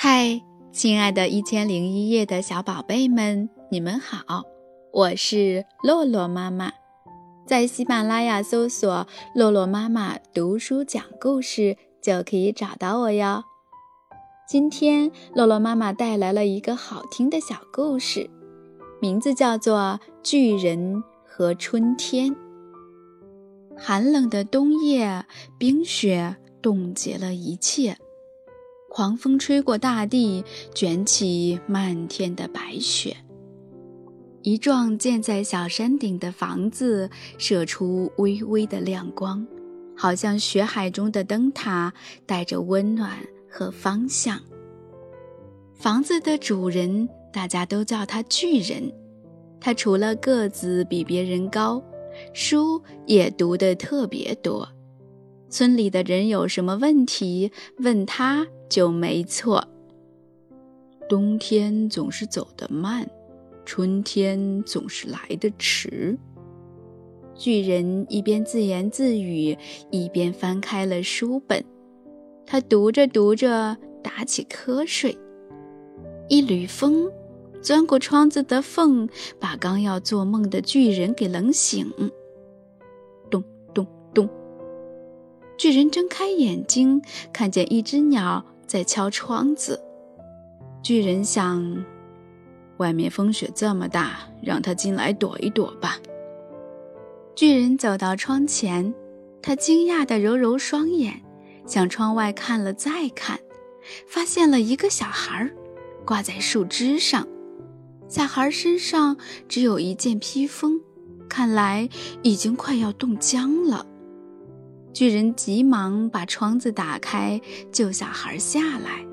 [0.00, 0.40] 嗨，
[0.70, 4.44] 亲爱的一千零一夜的小宝贝们，你们好，
[4.92, 6.70] 我是洛洛妈妈。
[7.44, 13.42] 在喜马拉雅搜索“洛洛妈妈读书讲故事”就可以找到我哟。
[14.48, 18.30] 今天，洛洛妈妈带来了一个好听的小故事，
[19.02, 22.30] 名字叫做《巨人和春天》。
[23.76, 25.26] 寒冷的冬夜，
[25.58, 27.98] 冰雪冻结了一切。
[28.88, 30.44] 狂风吹过大地，
[30.74, 33.16] 卷起漫天的白雪。
[34.42, 39.46] 一幢建在小山顶的房子射出微微的亮光，
[39.96, 41.92] 好像雪海中的灯塔，
[42.24, 43.18] 带着温暖
[43.50, 44.40] 和方向。
[45.74, 48.90] 房子的主人，大家都叫他巨人。
[49.60, 51.82] 他除了个子比别人高，
[52.32, 54.66] 书也读得特别多。
[55.48, 58.46] 村里的人有什么问题，问他。
[58.68, 59.66] 就没错。
[61.08, 63.08] 冬天总是走得慢，
[63.64, 66.18] 春天总是来得迟。
[67.34, 69.56] 巨人一边自言自语，
[69.90, 71.64] 一边翻开了书本。
[72.44, 75.16] 他读着读着，打起瞌睡。
[76.28, 77.10] 一缕风
[77.62, 79.08] 钻过窗子的缝，
[79.40, 81.90] 把刚要做梦的巨人给冷醒。
[85.58, 88.44] 巨人睁开眼睛，看见一只鸟。
[88.64, 89.80] 在敲窗子，
[90.82, 91.84] 巨人想：
[92.76, 95.96] 外面风雪这么大，让他进来躲一躲吧。
[97.34, 98.94] 巨人走到窗前，
[99.40, 101.22] 他惊讶地揉揉双眼，
[101.66, 103.40] 向窗外看了再看，
[104.06, 105.50] 发现了一个小孩
[106.04, 107.26] 挂在树枝上。
[108.06, 109.16] 小孩身上
[109.48, 110.78] 只有一件披风，
[111.26, 111.88] 看来
[112.22, 113.86] 已经快要冻僵了。
[114.98, 119.06] 巨人急忙把窗子打开，救小孩下来。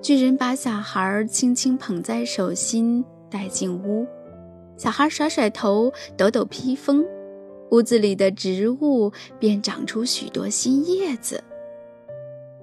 [0.00, 4.06] 巨人把小孩轻轻捧在手心，带进屋。
[4.78, 7.04] 小孩甩甩头，抖抖披风，
[7.70, 11.44] 屋子里的植物便长出许多新叶子。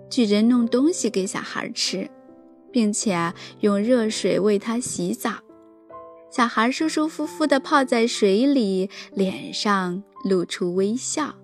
[0.09, 2.09] 巨人弄东西给小孩吃，
[2.71, 5.29] 并且用热水为他洗澡。
[6.31, 11.35] 小孩舒舒服服地泡在水里，脸上露出微笑。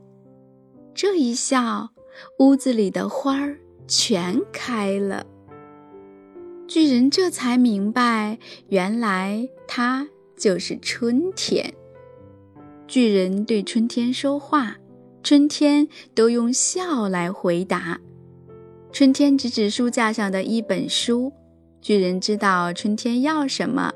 [0.96, 1.90] 这一笑，
[2.40, 5.26] 屋子里的花儿全开了。
[6.68, 8.38] 巨人这才明白，
[8.70, 11.74] 原来他就是春天。
[12.88, 14.78] 巨人对春天说话，
[15.24, 18.00] 春天都用笑来回答。
[18.92, 21.34] 春天指指书架上的一本书，
[21.82, 23.92] 巨人知道春天要什么，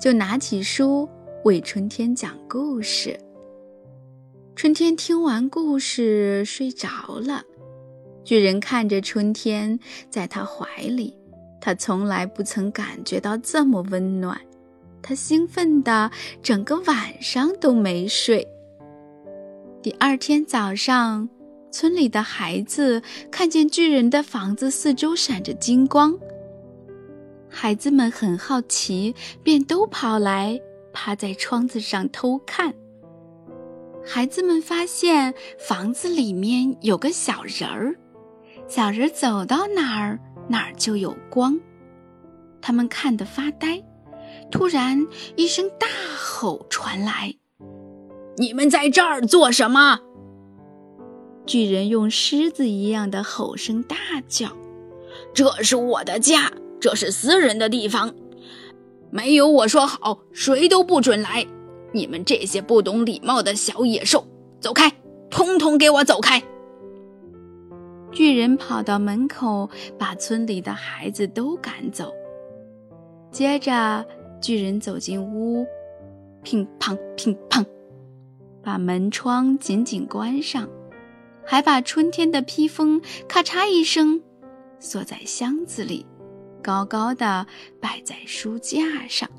[0.00, 1.08] 就拿起书
[1.44, 3.18] 为春天讲故事。
[4.60, 6.86] 春天听完故事睡着
[7.24, 7.44] 了，
[8.22, 11.16] 巨人看着春天在他怀里，
[11.62, 14.38] 他从来不曾感觉到这么温暖，
[15.00, 16.10] 他兴奋的
[16.42, 18.46] 整个晚上都没睡。
[19.80, 21.30] 第二天早上，
[21.72, 23.00] 村里的孩子
[23.30, 26.14] 看见巨人的房子四周闪着金光，
[27.48, 30.60] 孩子们很好奇，便都跑来
[30.92, 32.74] 趴在窗子上偷看。
[34.04, 37.96] 孩子们发现房子里面有个小人儿，
[38.66, 40.18] 小人走到哪儿
[40.48, 41.58] 哪儿就有光。
[42.60, 43.82] 他们看得发呆。
[44.50, 45.06] 突然，
[45.36, 47.34] 一声大吼传来
[48.36, 50.00] ：“你们在这儿做什么？”
[51.46, 53.96] 巨人用狮子一样的吼声大
[54.28, 54.56] 叫
[55.34, 58.14] ：“这是我的家，这是私人的地方，
[59.10, 61.46] 没有我说好，谁都不准来。”
[61.92, 64.26] 你们这些不懂礼貌的小野兽，
[64.60, 64.92] 走开！
[65.30, 66.42] 通通给我走开！
[68.12, 72.12] 巨人跑到门口，把村里的孩子都赶走。
[73.30, 74.04] 接着，
[74.40, 75.64] 巨人走进屋，
[76.42, 77.64] 乒乓乒乓，
[78.62, 80.68] 把门窗紧紧关上，
[81.44, 84.20] 还把春天的披风咔嚓一声
[84.80, 86.04] 锁在箱子里，
[86.60, 87.46] 高高的
[87.80, 89.30] 摆在书架上。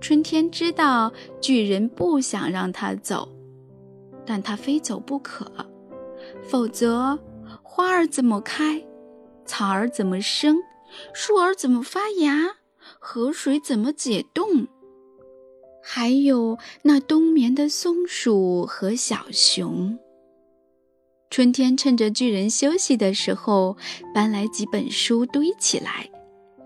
[0.00, 3.28] 春天知道巨人不想让他走，
[4.24, 5.50] 但他非走不可，
[6.42, 7.18] 否则
[7.62, 8.84] 花儿怎么开，
[9.44, 10.58] 草儿怎么生，
[11.12, 12.56] 树儿怎么发芽，
[12.98, 14.68] 河水怎么解冻，
[15.82, 19.98] 还有那冬眠的松鼠和小熊。
[21.28, 23.76] 春天趁着巨人休息的时候，
[24.14, 26.08] 搬来几本书堆起来，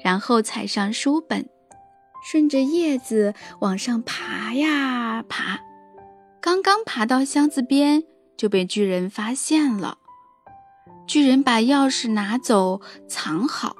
[0.05, 1.49] 然后踩上书本。
[2.23, 5.61] 顺着叶子往上爬呀爬，
[6.41, 8.05] 刚刚爬到箱子边，
[8.37, 9.99] 就被巨人发现了。
[11.07, 13.75] 巨人把钥匙拿走，藏好。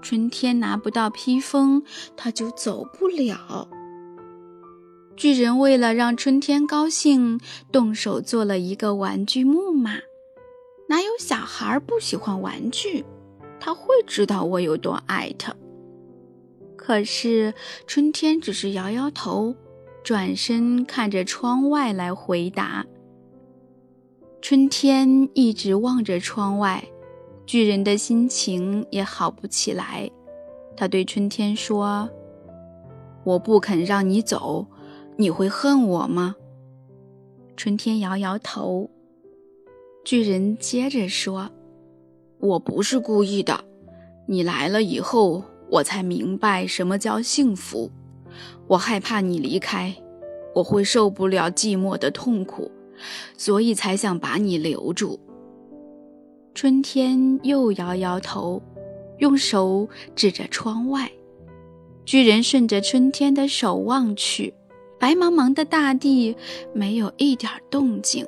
[0.00, 1.82] 春天拿不到披风，
[2.16, 3.68] 他就走不了。
[5.16, 7.40] 巨人为了让春天高兴，
[7.72, 9.92] 动手做了一个玩具木马。
[10.88, 13.04] 哪有小孩不喜欢玩具？
[13.58, 15.54] 他会知道我有多爱他。
[16.86, 17.54] 可是
[17.86, 19.54] 春天只是摇摇头，
[20.02, 22.84] 转身看着窗外来回答。
[24.42, 26.84] 春天一直望着窗外。
[27.46, 30.10] 巨人的心情也好不起来，
[30.76, 32.10] 他对春天说
[33.24, 34.66] ：“我不肯让你走，
[35.16, 36.36] 你会恨我吗？”
[37.56, 38.90] 春天摇摇头。
[40.04, 41.50] 巨人接着说
[42.40, 43.64] ：“我不是故意的，
[44.26, 45.42] 你来了以后，
[45.74, 47.90] 我才明白什么叫幸福。
[48.68, 49.92] 我害怕你离开，
[50.54, 52.70] 我会受不了寂寞的痛苦，
[53.36, 55.18] 所以才想把你留住。”
[56.54, 58.62] 春天又摇摇头，
[59.18, 61.10] 用手指着窗外。
[62.04, 64.54] 巨人顺着春天的手望去，
[65.00, 66.36] 白茫茫的大地
[66.72, 68.24] 没有一点动静。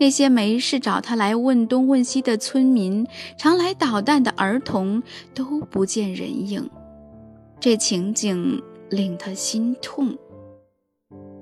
[0.00, 3.06] 那些没事找他来问东问西的村民，
[3.36, 5.02] 常来捣蛋的儿童
[5.34, 6.70] 都不见人影。
[7.60, 10.16] 这情景令他心痛。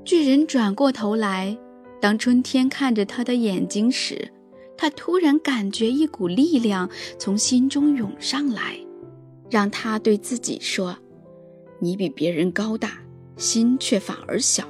[0.05, 1.57] 巨人转过头来，
[2.01, 4.33] 当春天看着他的眼睛时。
[4.81, 6.89] 他突然感觉一股力量
[7.19, 8.79] 从心中涌上来，
[9.51, 10.97] 让他对自己说
[11.83, 13.01] ：“你比别人高大，
[13.37, 14.65] 心却反而小。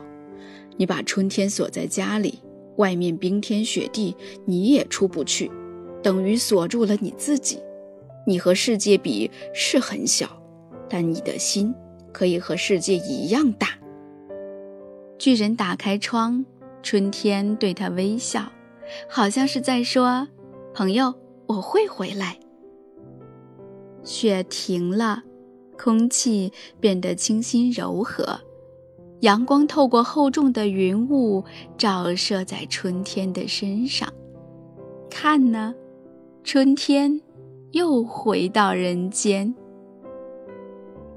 [0.79, 2.39] 你把春天锁在家里，
[2.79, 5.49] 外面冰天雪地，你也出不去，
[6.03, 7.61] 等于锁住了你自己。
[8.27, 10.43] 你和世界比是很小，
[10.89, 11.75] 但你的心
[12.13, 13.69] 可以和世界一样大。”
[15.19, 16.45] 巨人打开窗，
[16.83, 18.53] 春天对他微笑。
[19.07, 20.27] 好像是在说
[20.73, 21.13] ：“朋友，
[21.47, 22.39] 我会回来。”
[24.03, 25.23] 雪停了，
[25.77, 28.41] 空气变得清新柔和，
[29.21, 31.45] 阳光透过厚重的云雾
[31.77, 34.13] 照射在春天的身上。
[35.11, 35.75] 看呢，
[36.45, 37.21] 春天
[37.73, 39.55] 又回到人间。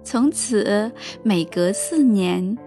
[0.03, 0.91] 从此，
[1.23, 2.57] 每隔四年。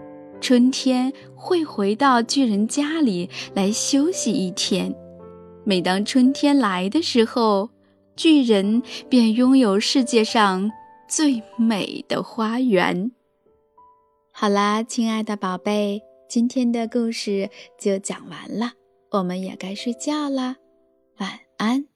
[0.41, 4.95] 春天会回到巨人家里来休息一天。
[5.65, 7.71] 每当春天来的时候，
[8.15, 10.71] 巨人便拥有世界上
[11.09, 13.11] 最美的花园。
[14.37, 17.49] 好啦，亲爱的宝贝，今天的故事
[17.79, 18.73] 就讲完了，
[19.13, 20.57] 我们也该睡觉啦，
[21.19, 21.94] 晚安。